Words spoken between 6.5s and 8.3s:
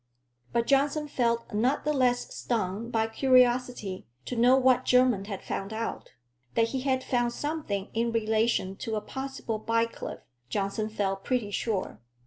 that he had found something in